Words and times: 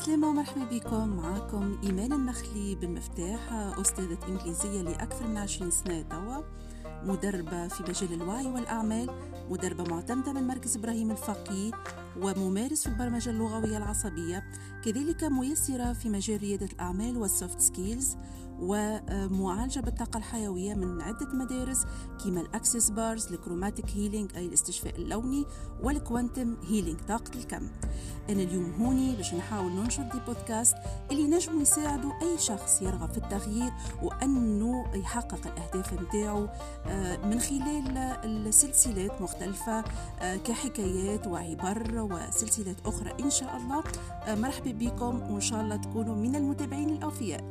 السلامة 0.00 0.28
ومرحبا 0.28 0.64
بكم. 0.64 1.08
معكم 1.08 1.78
إيمان 1.84 2.12
النخلي 2.12 2.74
بالمفتاح 2.74 3.52
أستاذة 3.52 4.18
إنجليزية 4.28 4.82
لأكثر 4.82 5.26
من 5.26 5.36
عشرين 5.36 5.70
سنة 5.70 6.02
توا 6.02 6.42
مدربة 7.04 7.68
في 7.68 7.82
مجال 7.82 8.12
الوعي 8.22 8.46
والأعمال 8.46 9.10
مدربة 9.50 9.84
معتمدة 9.84 10.32
من 10.32 10.46
مركز 10.46 10.76
إبراهيم 10.76 11.10
الفقيه 11.10 11.70
وممارس 12.22 12.82
في 12.82 12.88
البرمجة 12.88 13.30
اللغوية 13.30 13.76
العصبية 13.76 14.44
كذلك 14.84 15.24
ميسرة 15.24 15.92
في 15.92 16.08
مجال 16.08 16.40
ريادة 16.40 16.66
الأعمال 16.66 17.16
وال 17.16 17.31
soft 17.31 17.60
skills 17.60 18.16
ومعالجة 18.60 19.80
بالطاقة 19.80 20.18
الحيوية 20.18 20.74
من 20.74 21.02
عدة 21.02 21.28
مدارس 21.34 21.86
كما 22.24 22.40
ال 22.40 22.47
Access 22.47 22.90
Bars 22.90 23.26
ال 23.32 23.38
chromatic 23.38 23.90
healing 23.94 24.36
أي 24.36 24.46
الاستشفاء 24.46 24.96
اللوني 24.96 25.44
والكوانتم 25.82 26.56
هيلينج 26.68 26.98
طاقة 27.08 27.34
الكم. 27.34 27.68
أنا 28.30 28.42
اليوم 28.42 28.72
هوني 28.72 29.16
باش 29.16 29.34
نحاول 29.34 29.72
ننشر 29.72 30.02
دي 30.02 30.18
بودكاست 30.26 30.76
اللي 31.10 31.26
نجموا 31.26 31.62
يساعدوا 31.62 32.12
أي 32.22 32.38
شخص 32.38 32.82
يرغب 32.82 33.10
في 33.12 33.18
التغيير 33.18 33.72
وأنه 34.02 34.84
يحقق 34.94 35.46
الأهداف 35.46 35.92
متاعه 35.92 36.52
آه، 36.86 37.26
من 37.26 37.40
خلال 37.40 37.98
السلسلات 38.24 39.20
مختلفة 39.22 39.84
آه، 40.20 40.36
كحكايات 40.36 41.26
وعبر 41.26 42.00
وسلسلات 42.00 42.76
أخرى 42.86 43.12
إن 43.20 43.30
شاء 43.30 43.56
الله. 43.56 43.82
آه، 44.26 44.34
مرحبا 44.34 44.72
بكم 44.72 45.32
وإن 45.32 45.40
شاء 45.40 45.60
الله 45.60 45.76
تكونوا 45.76 46.14
من 46.14 46.36
المتابعين 46.36 46.90
الأوفياء. 46.90 47.44